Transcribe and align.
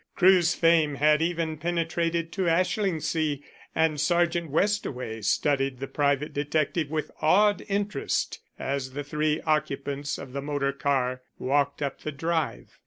Crewe's 0.15 0.55
fame 0.55 0.95
had 0.95 1.21
even 1.21 1.57
penetrated 1.57 2.31
to 2.31 2.47
Ashlingsea, 2.49 3.43
and 3.75 3.99
Sergeant 4.01 4.49
Westaway 4.49 5.21
studied 5.23 5.77
the 5.79 5.85
private 5.87 6.33
detective 6.33 6.89
with 6.89 7.11
awed 7.21 7.61
interest 7.69 8.39
as 8.57 8.93
the 8.93 9.03
three 9.03 9.41
occupants 9.41 10.17
of 10.17 10.33
the 10.33 10.41
motor 10.41 10.73
car 10.73 11.21
walked 11.37 11.83
up 11.83 11.99
the 12.01 12.11
drive. 12.11 12.79